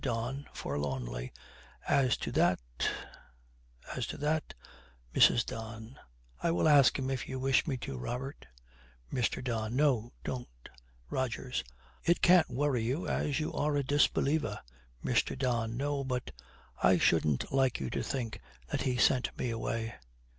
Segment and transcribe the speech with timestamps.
[0.03, 1.31] DON, forlornly,
[1.87, 2.59] 'As to that
[3.95, 4.55] as to that'
[5.13, 5.45] MRS.
[5.45, 5.99] DON.
[6.41, 8.47] 'I will ask him if you wish me to, Robert.'
[9.13, 9.43] MR.
[9.43, 9.75] DON.
[9.75, 10.69] 'No, don't.'
[11.11, 11.63] ROGERS.
[12.03, 14.61] 'It can't worry you as you are a disbeliever.'
[15.05, 15.37] MR.
[15.37, 15.77] DON.
[15.77, 16.31] 'No, but
[16.81, 18.41] I shouldn't like you to think
[18.71, 19.93] that he sent me away.'